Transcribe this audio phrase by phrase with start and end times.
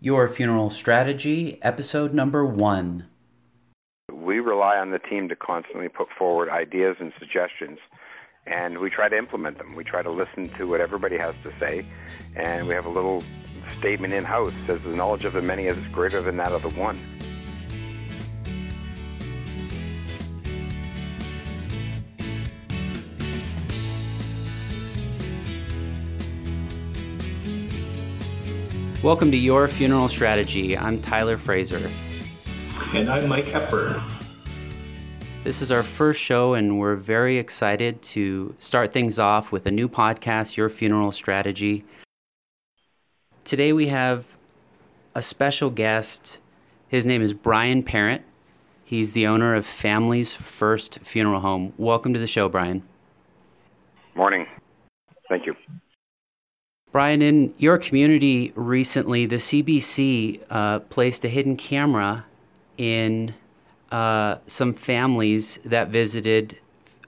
[0.00, 3.06] Your Funeral Strategy, episode number one.
[4.12, 7.80] We rely on the team to constantly put forward ideas and suggestions,
[8.46, 9.74] and we try to implement them.
[9.74, 11.84] We try to listen to what everybody has to say,
[12.36, 13.24] and we have a little
[13.78, 16.80] statement in house says the knowledge of the many is greater than that of the
[16.80, 16.96] one.
[29.08, 30.76] Welcome to Your Funeral Strategy.
[30.76, 31.90] I'm Tyler Fraser.
[32.92, 34.02] And I'm Mike Hepburn.
[35.44, 39.70] This is our first show, and we're very excited to start things off with a
[39.70, 41.86] new podcast, Your Funeral Strategy.
[43.44, 44.36] Today we have
[45.14, 46.38] a special guest.
[46.88, 48.20] His name is Brian Parent.
[48.84, 51.72] He's the owner of Families First Funeral Home.
[51.78, 52.82] Welcome to the show, Brian.
[54.14, 54.46] Morning.
[55.30, 55.56] Thank you.
[56.98, 62.26] Brian, in your community recently, the CBC uh, placed a hidden camera
[62.76, 63.32] in
[63.92, 66.58] uh, some families that visited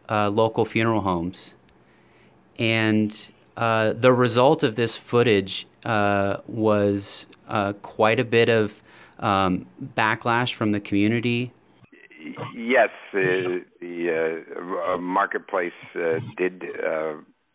[0.08, 1.54] uh, local funeral homes.
[2.56, 3.10] And
[3.56, 8.80] uh, the result of this footage uh, was uh, quite a bit of
[9.18, 11.52] um, backlash from the community.
[12.54, 13.64] Yes, the
[15.00, 15.72] marketplace
[16.36, 16.62] did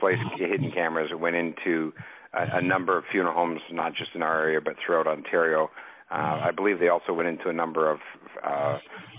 [0.01, 1.11] place hidden cameras.
[1.11, 1.93] It went into
[2.35, 5.69] a, number of funeral homes, not just in our area, but throughout Ontario.
[6.11, 7.99] Uh, I believe they also went into a number of
[8.45, 8.77] uh,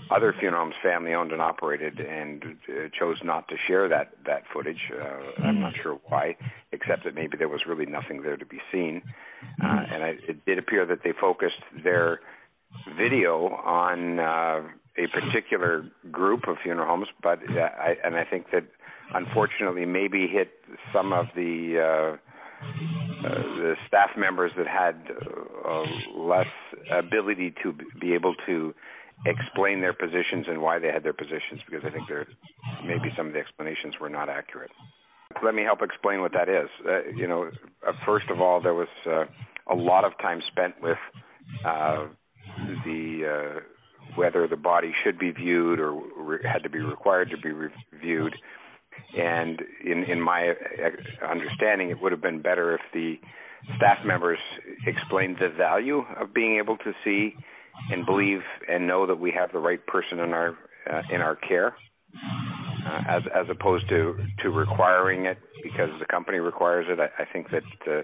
[0.09, 4.43] other funeral homes, family owned and operated, and uh, chose not to share that that
[4.53, 4.89] footage.
[4.93, 6.37] Uh, I'm not sure why,
[6.71, 9.01] except that maybe there was really nothing there to be seen.
[9.61, 12.21] Uh, and I, it did appear that they focused their
[12.97, 14.61] video on uh,
[14.97, 18.63] a particular group of funeral homes, but uh, I, and I think that
[19.13, 20.51] unfortunately maybe hit
[20.93, 22.17] some of the uh,
[22.61, 24.95] uh, the staff members that had
[25.67, 25.83] uh,
[26.15, 26.47] less
[26.91, 28.73] ability to be able to
[29.25, 32.27] explain their positions and why they had their positions because I think there
[32.85, 34.71] maybe some of the explanations were not accurate.
[35.43, 36.69] Let me help explain what that is.
[36.87, 37.49] Uh, you know,
[37.87, 39.25] uh, first of all, there was uh,
[39.69, 40.97] a lot of time spent with
[41.63, 43.61] the
[44.15, 48.35] whether the body should be viewed or re- had to be required to be reviewed
[49.17, 50.53] and in, in my
[51.27, 53.15] understanding, it would have been better if the
[53.77, 54.39] staff members
[54.85, 57.33] explained the value of being able to see
[57.91, 60.57] and believe and know that we have the right person in our
[60.91, 61.75] uh, in our care,
[62.87, 66.99] uh, as as opposed to to requiring it because the company requires it.
[66.99, 68.01] I, I think that uh,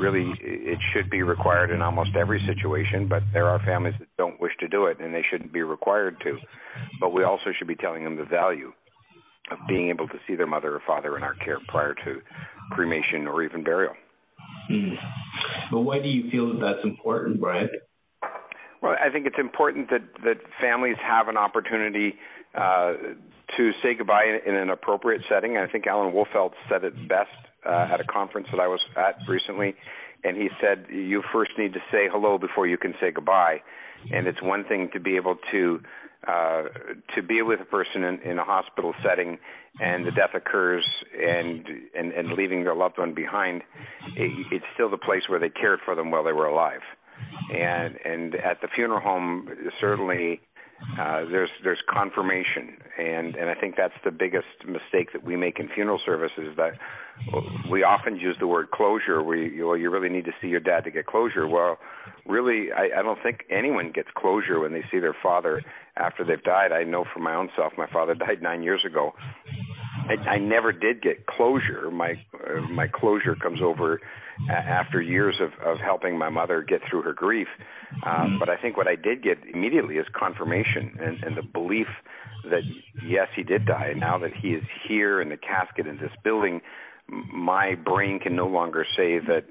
[0.00, 4.40] really it should be required in almost every situation, but there are families that don't
[4.40, 6.38] wish to do it, and they shouldn't be required to.
[7.00, 8.72] But we also should be telling them the value
[9.50, 12.20] of being able to see their mother or father in our care prior to
[12.70, 13.94] cremation or even burial.
[14.70, 14.94] Mm.
[15.70, 17.68] But why do you feel that that's important, Brian?
[18.82, 22.14] Well, I think it's important that that families have an opportunity
[22.54, 22.94] uh,
[23.56, 25.56] to say goodbye in, in an appropriate setting.
[25.56, 27.30] I think Alan Wolfelt said it best
[27.66, 29.74] uh, at a conference that I was at recently,
[30.22, 33.62] and he said you first need to say hello before you can say goodbye.
[34.12, 35.80] And it's one thing to be able to
[36.26, 36.62] uh,
[37.14, 39.38] to be with a person in, in a hospital setting
[39.80, 43.62] and the death occurs and and, and leaving their loved one behind,
[44.16, 46.82] it, it's still the place where they cared for them while they were alive.
[47.52, 49.48] And and at the funeral home,
[49.80, 50.40] certainly
[50.98, 55.58] uh, there's there's confirmation, and and I think that's the biggest mistake that we make
[55.58, 56.56] in funeral services.
[56.56, 56.72] That
[57.70, 59.22] we often use the word closure.
[59.22, 61.46] We well, you really need to see your dad to get closure.
[61.46, 61.78] Well,
[62.26, 65.62] really, I, I don't think anyone gets closure when they see their father
[65.96, 66.72] after they've died.
[66.72, 67.72] I know from my own self.
[67.76, 69.12] My father died nine years ago.
[70.08, 71.90] I, I never did get closure.
[71.90, 74.00] My uh, my closure comes over
[74.50, 77.48] after years of, of helping my mother get through her grief.
[78.04, 81.86] Um, but I think what I did get immediately is confirmation and, and the belief
[82.50, 82.62] that
[83.06, 83.88] yes, he did die.
[83.90, 86.60] And now that he is here in the casket in this building,
[87.08, 89.44] my brain can no longer say that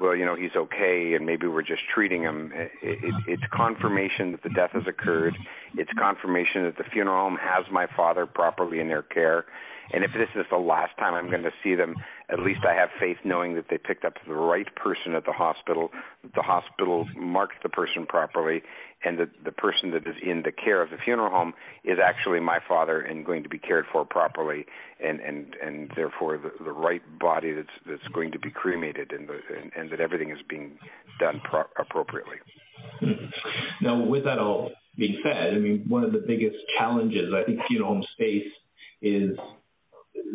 [0.00, 2.52] well, you know, he's okay, and maybe we're just treating him.
[2.54, 5.34] It, it, it's confirmation that the death has occurred.
[5.76, 9.44] It's confirmation that the funeral home has my father properly in their care.
[9.92, 11.94] And if this is the last time I'm going to see them,
[12.30, 15.32] at least I have faith knowing that they picked up the right person at the
[15.32, 15.90] hospital,
[16.22, 18.62] that the hospital marked the person properly,
[19.04, 21.52] and that the person that is in the care of the funeral home
[21.84, 24.64] is actually my father and going to be cared for properly,
[25.04, 29.28] and and and therefore the, the right body that's that's going to be cremated, and
[29.28, 30.78] the, and, and that everything is being
[31.20, 32.36] done pro- appropriately.
[33.02, 33.84] Mm-hmm.
[33.84, 37.60] Now, with that all being said, I mean one of the biggest challenges I think
[37.68, 38.50] funeral home space
[39.02, 39.36] is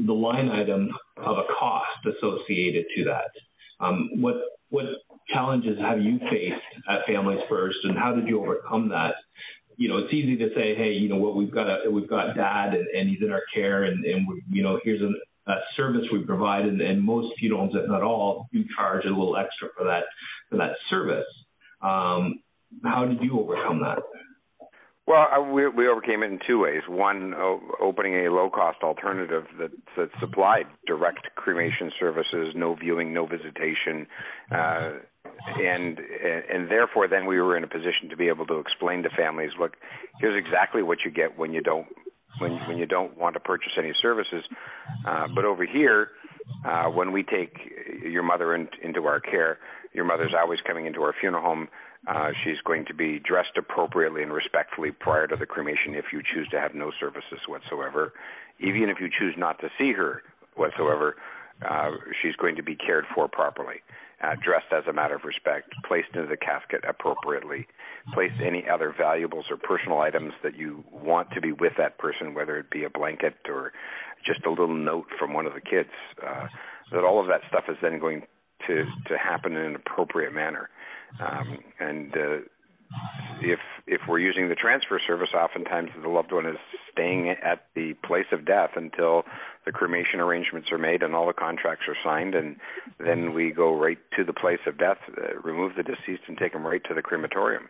[0.06, 3.86] the line item of a cost associated to that.
[3.86, 4.36] Um, what
[4.70, 4.86] what
[5.34, 6.56] challenges have you faced
[6.90, 9.16] at Families First, and how did you overcome that?
[9.78, 12.36] You know, it's easy to say, hey, you know what, we've got a we've got
[12.36, 15.12] dad, and, and he's in our care, and and we, you know, here's a,
[15.76, 19.36] service we provide, and, and most funeral homes, if not all, do charge a little
[19.36, 20.04] extra for that
[20.50, 21.26] for that service.
[21.82, 22.42] Um,
[22.84, 24.00] how did you overcome that?
[25.10, 26.84] Well, uh, we, we overcame it in two ways.
[26.88, 33.26] One, o- opening a low-cost alternative that, that supplied direct cremation services, no viewing, no
[33.26, 34.06] visitation,
[34.52, 34.92] uh,
[35.58, 39.10] and and therefore then we were in a position to be able to explain to
[39.18, 39.78] families, look,
[40.20, 41.88] here's exactly what you get when you don't
[42.40, 44.44] when when you don't want to purchase any services.
[45.08, 46.10] Uh, but over here,
[46.66, 47.58] uh, when we take
[48.04, 49.58] your mother in, into our care,
[49.94, 51.68] your mother's always coming into our funeral home
[52.10, 56.22] uh, she's going to be dressed appropriately and respectfully prior to the cremation if you
[56.34, 58.14] choose to have no services whatsoever.
[58.60, 60.24] Even if you choose not to see her
[60.56, 61.16] whatsoever,
[61.68, 61.92] uh,
[62.22, 63.76] she's going to be cared for properly,
[64.24, 67.68] uh, dressed as a matter of respect, placed into the casket appropriately,
[68.14, 72.34] placed any other valuables or personal items that you want to be with that person,
[72.34, 73.72] whether it be a blanket or
[74.26, 75.90] just a little note from one of the kids.
[76.26, 76.48] Uh,
[76.92, 78.24] that all of that stuff is then going
[78.66, 80.70] to to happen in an appropriate manner.
[81.20, 82.38] Um, and uh,
[83.42, 86.58] if if we're using the transfer service, oftentimes the loved one is
[86.92, 89.24] staying at the place of death until
[89.66, 92.58] the cremation arrangements are made and all the contracts are signed, and
[93.00, 96.54] then we go right to the place of death, uh, remove the deceased, and take
[96.54, 97.70] them right to the crematorium.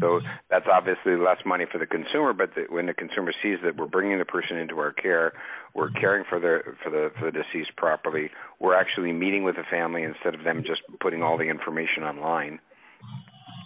[0.00, 3.76] So that's obviously less money for the consumer, but the, when the consumer sees that
[3.76, 5.32] we're bringing the person into our care,
[5.74, 9.64] we're caring for the for the for the deceased properly, we're actually meeting with the
[9.70, 12.58] family instead of them just putting all the information online.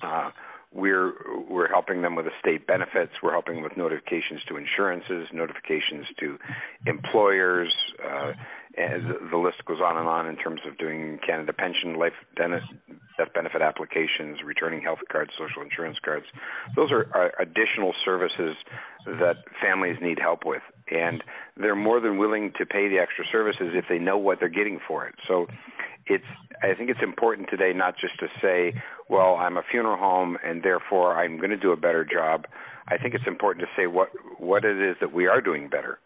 [0.03, 0.31] Uh,
[0.73, 1.13] we're
[1.49, 3.13] we're helping them with estate benefits.
[3.23, 6.37] We're helping with notifications to insurances, notifications to
[6.87, 7.73] employers,
[8.05, 8.33] uh,
[8.77, 12.13] the list goes on and on in terms of doing Canada Pension, life
[13.17, 16.27] death benefit applications, returning health cards, social insurance cards.
[16.77, 18.57] Those are, are additional services
[19.07, 21.23] that families need help with, and
[21.57, 24.81] they're more than willing to pay the extra services if they know what they're getting
[24.87, 25.15] for it.
[25.29, 25.47] So
[26.07, 26.25] it's
[26.63, 30.63] I think it's important today not just to say, well, I'm a funeral home and
[30.63, 32.47] therefore I'm going to do a better job.
[32.89, 34.09] I think it's important to say what
[34.39, 35.99] what it is that we are doing better,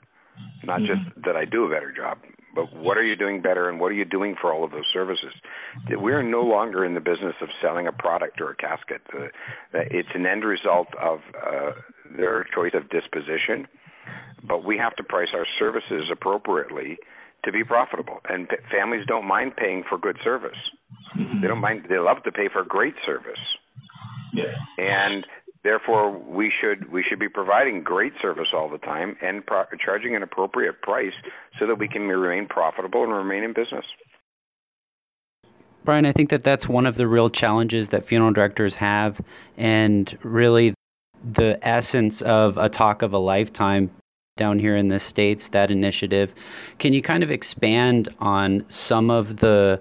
[0.64, 1.20] not just mm-hmm.
[1.24, 2.18] that I do a better job,
[2.54, 4.86] but what are you doing better and what are you doing for all of those
[4.92, 5.32] services?
[5.90, 9.02] We're no longer in the business of selling a product or a casket.
[9.72, 11.72] It's an end result of uh,
[12.16, 13.66] their choice of disposition,
[14.46, 16.98] but we have to price our services appropriately
[17.44, 18.18] to be profitable.
[18.28, 20.58] And p- families don't mind paying for good service.
[21.40, 21.86] They don't mind.
[21.88, 23.38] They love to pay for great service.
[24.32, 24.52] Yeah.
[24.78, 25.24] And
[25.68, 30.16] therefore, we should we should be providing great service all the time and pro- charging
[30.16, 31.12] an appropriate price
[31.58, 33.84] so that we can remain profitable and remain in business.
[35.84, 39.20] Brian, I think that that's one of the real challenges that funeral directors have,
[39.58, 40.72] and really
[41.22, 43.90] the essence of a talk of a lifetime
[44.38, 46.34] down here in the States, that initiative.
[46.78, 49.80] Can you kind of expand on some of the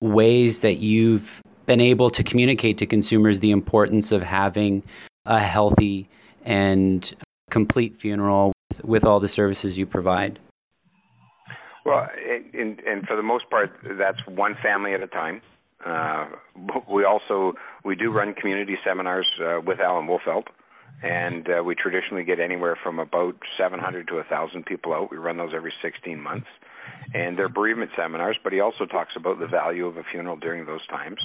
[0.00, 4.82] ways that you've been able to communicate to consumers the importance of having
[5.24, 6.08] a healthy
[6.44, 7.14] and
[7.50, 10.38] complete funeral with, with all the services you provide?
[11.84, 12.08] Well,
[12.52, 15.40] and, and for the most part, that's one family at a time.
[15.84, 16.26] Uh,
[16.90, 17.54] we also
[17.84, 20.46] we do run community seminars uh, with Alan Wolfelt,
[21.02, 25.10] and uh, we traditionally get anywhere from about 700 to 1,000 people out.
[25.12, 26.48] We run those every 16 months,
[27.14, 28.36] and they're bereavement seminars.
[28.42, 31.18] But he also talks about the value of a funeral during those times.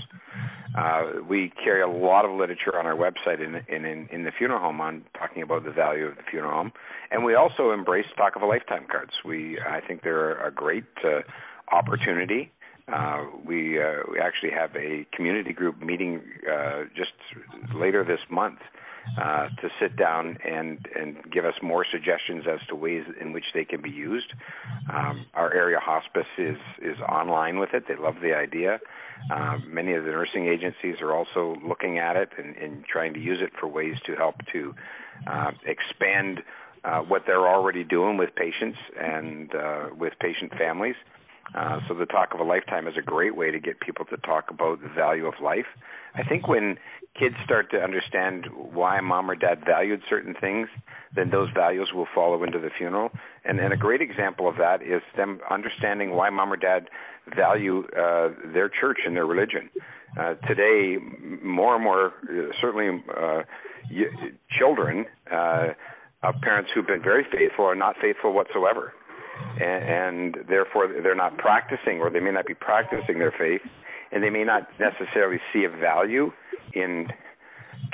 [0.77, 4.31] Uh, we carry a lot of literature on our website in, in in in the
[4.37, 6.71] funeral home on talking about the value of the funeral home,
[7.11, 9.11] and we also embrace talk of a lifetime cards.
[9.25, 11.21] We I think they're a great uh,
[11.71, 12.51] opportunity.
[12.91, 16.21] Uh, we uh, we actually have a community group meeting
[16.51, 17.11] uh, just
[17.73, 18.59] later this month
[19.19, 23.45] uh, to sit down and and give us more suggestions as to ways in which
[23.53, 24.33] they can be used.
[24.93, 27.85] Um, our area hospice is is online with it.
[27.87, 28.79] They love the idea.
[29.31, 33.19] Uh, many of the nursing agencies are also looking at it and, and trying to
[33.19, 34.73] use it for ways to help to
[35.27, 36.41] uh, expand
[36.83, 40.95] uh, what they're already doing with patients and uh, with patient families.
[40.95, 41.20] Uh,
[41.87, 44.49] so the talk of a lifetime is a great way to get people to talk
[44.49, 45.65] about the value of life.
[46.15, 46.77] I think when
[47.17, 50.67] kids start to understand why mom or dad valued certain things,
[51.15, 53.09] then those values will follow into the funeral.
[53.43, 56.89] And, and a great example of that is them understanding why mom or dad
[57.35, 59.69] value uh, their church and their religion.
[60.19, 60.97] Uh, today,
[61.43, 63.41] more and more, uh, certainly, uh,
[64.57, 65.67] children uh,
[66.23, 68.93] of parents who've been very faithful are not faithful whatsoever
[69.59, 73.61] and, and therefore they're not practicing, or they may not be practicing their faith,
[74.11, 76.31] and they may not necessarily see a value
[76.73, 77.07] in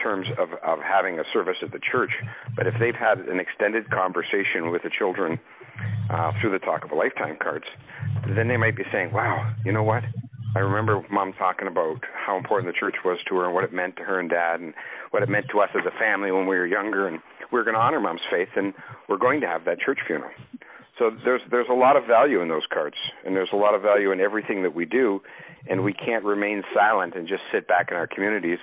[0.02, 2.12] terms of, of having a service at the church,
[2.56, 5.40] but if they've had an extended conversation with the children
[6.10, 7.66] uh, through the Talk of a Lifetime cards,
[8.36, 10.04] then they might be saying, wow, you know what?
[10.56, 13.74] I remember mom talking about how important the church was to her and what it
[13.74, 14.74] meant to her and dad and
[15.12, 17.20] what it meant to us as a family when we were younger and
[17.52, 18.74] we we're going to honor mom's faith and
[19.08, 20.32] we're going to have that church funeral.
[21.00, 23.82] So there's there's a lot of value in those cards and there's a lot of
[23.82, 25.22] value in everything that we do
[25.70, 28.60] and we can't remain silent and just sit back in our communities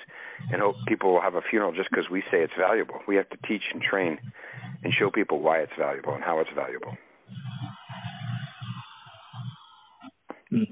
[0.50, 3.00] and hope people will have a funeral just because we say it's valuable.
[3.06, 4.18] We have to teach and train
[4.82, 6.96] and show people why it's valuable and how it's valuable.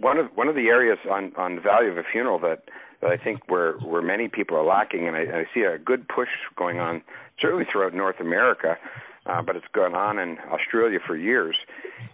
[0.00, 2.62] One of one of the areas on on the value of a funeral that
[3.00, 6.08] that I think where where many people are lacking, and I, I see a good
[6.08, 7.02] push going on
[7.40, 8.76] certainly throughout North America,
[9.26, 11.56] uh, but it's gone on in Australia for years,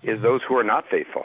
[0.02, 1.22] is those who are not faithful.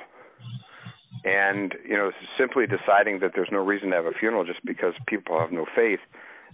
[1.26, 4.94] And you know, simply deciding that there's no reason to have a funeral just because
[5.08, 6.00] people have no faith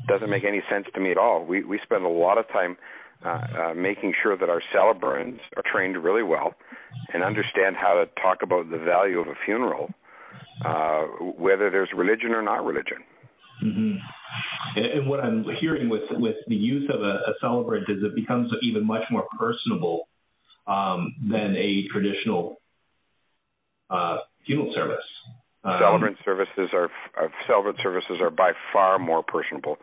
[0.08, 1.46] doesn't make any sense to me at all.
[1.46, 2.78] We we spend a lot of time
[3.26, 6.54] uh, uh, making sure that our celebrants are trained really well
[7.14, 9.90] and understand how to talk about the value of a funeral,
[10.66, 11.02] uh,
[11.38, 12.98] whether there's religion or not religion.
[13.64, 13.98] Mm-hmm.
[14.76, 18.52] And, what I'm hearing with with the use of a, a celebrant is it becomes
[18.64, 20.08] even much more personable
[20.68, 22.58] um, than a traditional
[23.90, 24.98] uh, funeral service.
[25.64, 26.90] Um, celebrant services are
[27.20, 29.78] uh, celebrant services are by far more personable.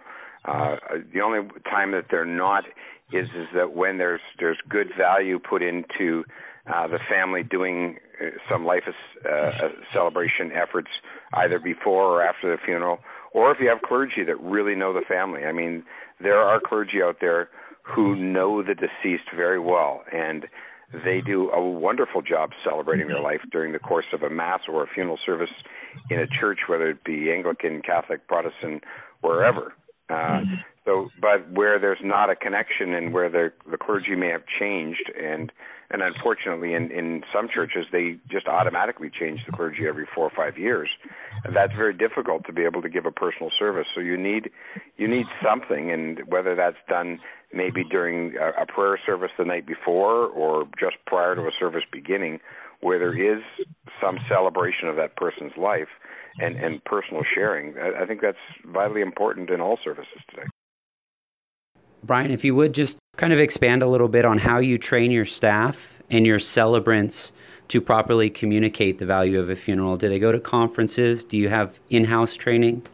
[0.44, 0.76] Uh,
[1.12, 2.64] the only time that they're not
[3.12, 6.24] is is that when there's there's good value put into
[6.72, 9.50] uh, the family doing uh, some life uh,
[9.92, 10.88] celebration efforts
[11.34, 12.98] either before or after the funeral,
[13.36, 15.44] or if you have clergy that really know the family.
[15.44, 15.84] I mean,
[16.20, 17.50] there are clergy out there
[17.82, 20.46] who know the deceased very well and
[21.04, 24.82] they do a wonderful job celebrating their life during the course of a mass or
[24.82, 25.50] a funeral service
[26.10, 28.84] in a church, whether it be Anglican, Catholic, Protestant,
[29.20, 29.74] wherever.
[30.08, 30.40] Uh.
[30.86, 35.10] So, but where there's not a connection and where the the clergy may have changed,
[35.20, 35.50] and
[35.90, 40.32] and unfortunately, in in some churches, they just automatically change the clergy every four or
[40.34, 40.88] five years,
[41.44, 43.86] and that's very difficult to be able to give a personal service.
[43.96, 44.50] So you need
[44.96, 47.18] you need something, and whether that's done
[47.52, 51.82] maybe during a, a prayer service the night before or just prior to a service
[51.92, 52.38] beginning,
[52.80, 53.42] where there is
[54.00, 55.88] some celebration of that person's life
[56.38, 57.74] and, and personal sharing.
[57.76, 60.46] I, I think that's vitally important in all services today.
[62.06, 65.10] Brian, if you would just kind of expand a little bit on how you train
[65.10, 67.32] your staff and your celebrants
[67.68, 69.96] to properly communicate the value of a funeral.
[69.96, 71.24] Do they go to conferences?
[71.24, 72.86] Do you have in-house training?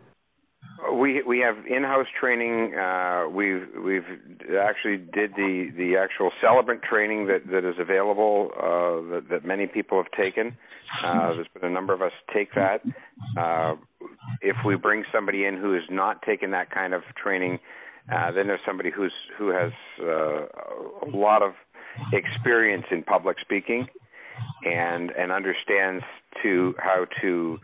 [0.94, 2.74] We we have in-house training.
[2.74, 4.06] Uh, we've we've
[4.58, 9.66] actually did the the actual celebrant training that that is available uh, that, that many
[9.66, 10.56] people have taken.
[11.04, 12.82] Uh, there's been a number of us take that.
[13.38, 13.74] Uh,
[14.42, 17.58] if we bring somebody in who has not taken that kind of training,
[18.10, 20.46] uh, then there's somebody who's who has uh,
[21.06, 21.52] a lot of
[22.12, 23.86] experience in public speaking
[24.64, 26.04] and and understands
[26.42, 27.58] to how to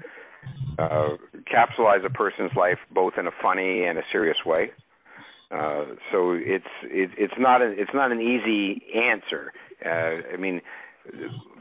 [0.78, 1.16] uh,
[1.52, 4.70] capsulize a person's life both in a funny and a serious way.
[5.50, 9.52] Uh, so it's it, it's not a, it's not an easy answer.
[9.84, 10.60] Uh, I mean,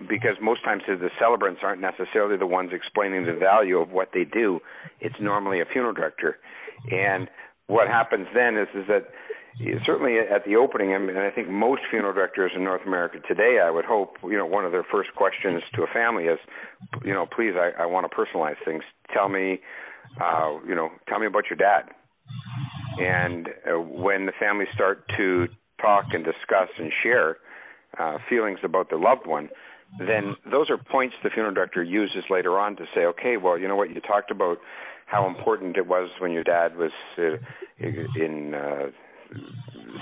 [0.10, 4.26] because most times the celebrants aren't necessarily the ones explaining the value of what they
[4.26, 4.60] do.
[5.00, 6.38] It's normally a funeral director,
[6.92, 7.30] and
[7.68, 9.08] what happens then is is that
[9.86, 13.60] certainly at the opening, I mean, I think most funeral directors in North America today,
[13.64, 16.40] I would hope, you know, one of their first questions to a family is,
[17.04, 18.84] you know, please, I, I want to personalize things.
[19.14, 19.60] Tell me,
[20.22, 21.90] uh, you know, tell me about your dad.
[23.00, 25.48] And uh, when the families start to
[25.82, 27.38] talk and discuss and share
[28.00, 29.50] uh, feelings about their loved one,
[30.00, 33.68] then those are points the funeral director uses later on to say, okay, well, you
[33.68, 34.58] know what, you talked about
[35.08, 37.38] how important it was when your dad was uh,
[37.80, 38.88] in uh,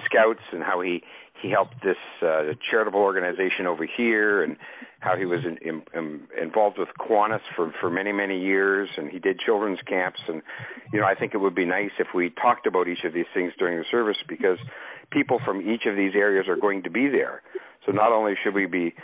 [0.04, 1.02] scouts and how he
[1.42, 4.56] he helped this uh, charitable organization over here and
[5.02, 9.10] how he was in, in, in, involved with Kiwanis for for many many years and
[9.10, 10.42] he did children's camps and
[10.92, 13.30] you know I think it would be nice if we talked about each of these
[13.34, 14.58] things during the service because
[15.12, 17.44] people from each of these areas are going to be there.
[17.86, 18.96] So not only should we be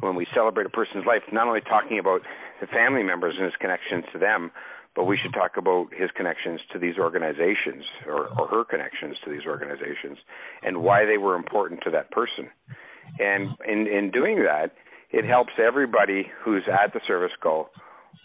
[0.00, 2.20] when we celebrate a person's life not only talking about
[2.60, 4.52] the family members and his connections to them
[4.98, 9.30] but we should talk about his connections to these organizations or, or her connections to
[9.30, 10.18] these organizations
[10.64, 12.50] and why they were important to that person.
[13.20, 14.72] And in, in doing that,
[15.12, 17.68] it helps everybody who's at the service go,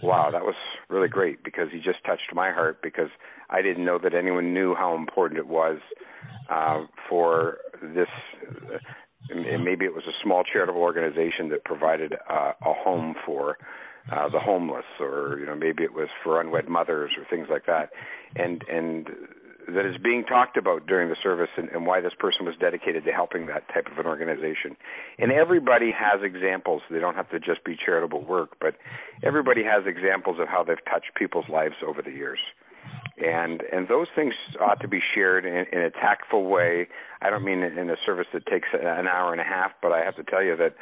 [0.01, 0.55] wow, that was
[0.89, 3.09] really great because he just touched my heart because
[3.51, 5.77] I didn't know that anyone knew how important it was
[6.49, 8.07] uh, for this.
[9.29, 13.59] and maybe it was a small charitable organization that provided uh, a home for
[14.11, 17.65] uh, the homeless, or you know maybe it was for unwed mothers or things like
[17.65, 17.91] that,
[18.35, 19.09] and and
[19.73, 23.05] that is being talked about during the service and, and why this person was dedicated
[23.05, 24.75] to helping that type of an organization.
[25.17, 26.81] And everybody has examples.
[26.91, 28.75] They don't have to just be charitable work, but
[29.23, 32.39] everybody has examples of how they've touched people's lives over the years
[33.17, 36.87] and and those things ought to be shared in, in a tactful way.
[37.21, 40.03] I don't mean in a service that takes an hour and a half, but I
[40.03, 40.75] have to tell you that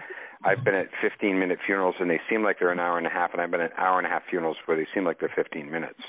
[0.43, 3.09] I've been at 15 minute funerals and they seem like they're an hour and a
[3.09, 5.31] half, and I've been at hour and a half funerals where they seem like they're
[5.35, 5.99] 15 minutes.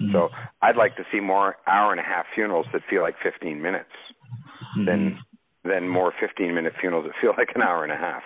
[0.00, 0.12] Mm-hmm.
[0.12, 0.28] So
[0.62, 3.90] I'd like to see more hour and a half funerals that feel like 15 minutes
[4.76, 4.84] mm-hmm.
[4.84, 5.18] than
[5.64, 8.22] than more 15 minute funerals that feel like an hour and a half.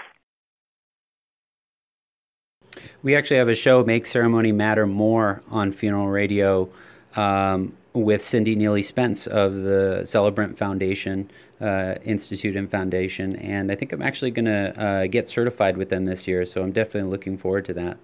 [3.02, 6.70] We actually have a show, Make Ceremony Matter More, on Funeral Radio
[7.16, 11.30] um, with Cindy Neely Spence of the Celebrant Foundation
[11.60, 15.88] uh, Institute and Foundation, and I think I'm actually going to uh, get certified with
[15.88, 16.44] them this year.
[16.44, 17.98] So I'm definitely looking forward to that.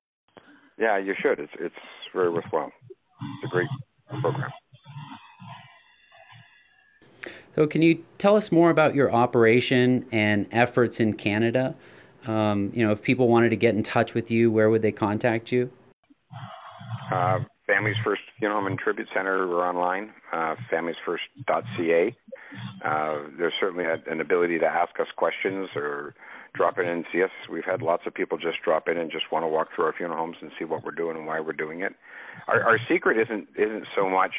[0.78, 1.38] Yeah, you should.
[1.38, 1.74] It's it's
[2.14, 2.72] very worthwhile.
[3.42, 3.68] It's a great
[4.20, 4.50] program.
[7.54, 11.74] So, can you tell us more about your operation and efforts in Canada?
[12.26, 14.92] Um, you know, if people wanted to get in touch with you, where would they
[14.92, 15.70] contact you?
[17.12, 22.16] Uh, Families First Funeral Home and Tribute Center are online, uh, familiesfirst.ca.
[22.84, 26.14] Uh, there's certainly a, an ability to ask us questions or
[26.52, 27.30] drop in and see us.
[27.48, 29.92] We've had lots of people just drop in and just want to walk through our
[29.92, 31.94] funeral homes and see what we're doing and why we're doing it.
[32.48, 34.32] Our, our secret isn't isn't so much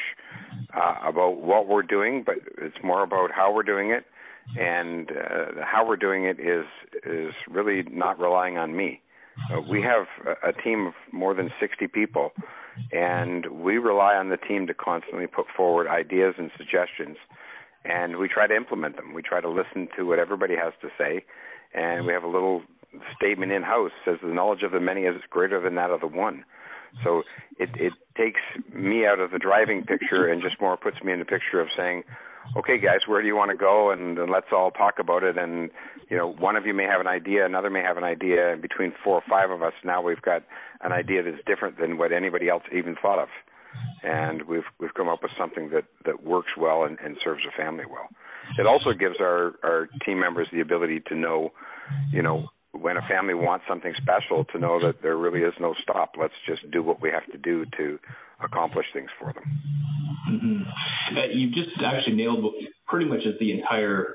[0.76, 4.04] uh, about what we're doing, but it's more about how we're doing it,
[4.60, 6.66] and uh, how we're doing it is
[7.06, 9.00] is really not relying on me.
[9.50, 12.32] Uh, we have a, a team of more than 60 people
[12.92, 17.16] and we rely on the team to constantly put forward ideas and suggestions.
[17.84, 19.12] And we try to implement them.
[19.12, 21.24] We try to listen to what everybody has to say.
[21.74, 22.62] And we have a little
[23.16, 26.06] statement in house says the knowledge of the many is greater than that of the
[26.06, 26.44] one.
[27.02, 27.22] So
[27.58, 28.40] it it takes
[28.72, 31.68] me out of the driving picture and just more puts me in the picture of
[31.76, 32.04] saying
[32.56, 33.90] okay guys where do you want to go?
[33.90, 35.36] And, and let's all talk about it.
[35.38, 35.70] And
[36.08, 38.52] you know one of you may have an idea another may have an idea.
[38.52, 40.42] And between four or five of us now we've got
[40.82, 43.28] an idea that's different than what anybody else even thought of.
[44.02, 47.52] And we've we've come up with something that that works well and, and serves the
[47.56, 48.08] family well.
[48.58, 51.52] It also gives our our team members the ability to know
[52.12, 55.74] you know when a family wants something special to know that there really is no
[55.82, 57.98] stop let's just do what we have to do to
[58.44, 59.44] accomplish things for them
[60.30, 60.62] mm-hmm.
[61.18, 62.44] uh, you just actually nailed
[62.86, 64.14] pretty much the entire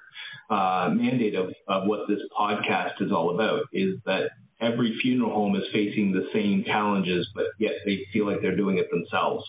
[0.49, 4.29] uh, mandate of, of what this podcast is all about is that
[4.61, 8.77] every funeral home is facing the same challenges, but yet they feel like they're doing
[8.77, 9.43] it themselves.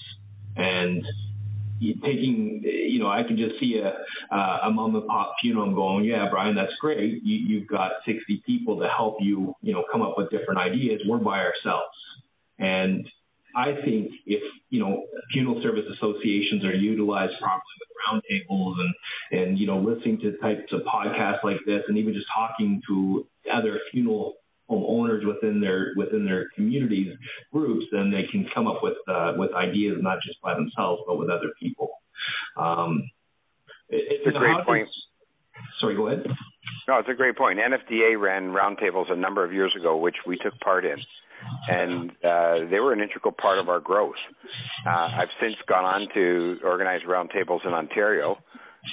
[0.56, 1.02] And
[2.02, 3.92] taking, you know, I can just see a
[4.34, 7.22] a mom and pop funeral going, yeah, Brian, that's great.
[7.22, 11.00] You, you've got 60 people to help you, you know, come up with different ideas.
[11.06, 11.96] We're by ourselves,
[12.58, 13.06] and
[13.56, 18.94] I think if you know funeral service associations are utilized properly with roundtables and
[19.40, 23.26] and you know listening to types of podcasts like this, and even just talking to
[23.52, 24.34] other funeral
[24.68, 27.16] home owners within their within their communities
[27.52, 31.18] groups, then they can come up with uh, with ideas not just by themselves but
[31.18, 31.88] with other people.
[32.56, 33.10] Um,
[33.88, 34.86] it, it's a great point.
[34.86, 36.26] Does, sorry, go ahead.
[36.86, 37.58] No, it's a great point.
[37.58, 40.98] NFDA ran roundtables a number of years ago, which we took part in
[41.68, 44.16] and uh, they were an integral part of our growth.
[44.86, 48.38] Uh, I've since gone on to organize roundtables in Ontario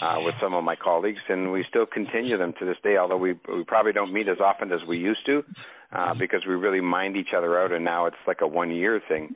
[0.01, 2.97] uh, with some of my colleagues, and we still continue them to this day.
[2.97, 5.43] Although we we probably don't meet as often as we used to,
[5.91, 9.01] uh, because we really mined each other out, and now it's like a one year
[9.07, 9.35] thing.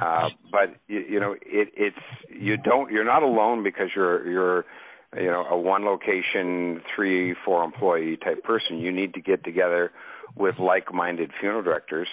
[0.00, 1.96] Uh, but you, you know, it, it's
[2.28, 4.64] you don't you're not alone because you're you're
[5.16, 8.78] you know a one location three four employee type person.
[8.78, 9.92] You need to get together
[10.36, 12.08] with like-minded funeral directors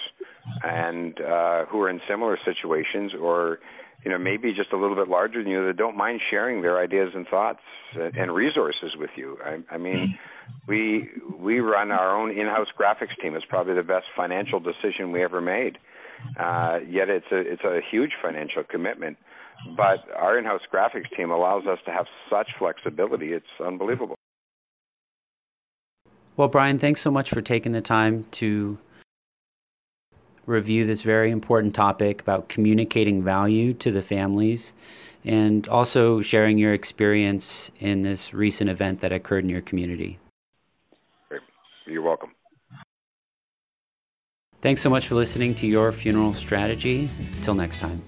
[0.64, 3.60] and uh, who are in similar situations or
[4.04, 6.78] you know maybe just a little bit larger than you that don't mind sharing their
[6.78, 7.60] ideas and thoughts
[7.94, 9.38] and resources with you.
[9.44, 10.18] I, I mean
[10.66, 11.08] we
[11.38, 13.34] we run our own in-house graphics team.
[13.34, 15.78] It's probably the best financial decision we ever made.
[16.38, 19.16] Uh, yet it's a it's a huge financial commitment.
[19.76, 23.32] But our in-house graphics team allows us to have such flexibility.
[23.32, 24.14] It's unbelievable.
[26.36, 28.78] Well, Brian, thanks so much for taking the time to
[30.48, 34.72] review this very important topic about communicating value to the families
[35.24, 40.18] and also sharing your experience in this recent event that occurred in your community.
[41.86, 42.30] You're welcome.
[44.60, 47.08] Thanks so much for listening to Your Funeral Strategy.
[47.36, 48.02] Until next time.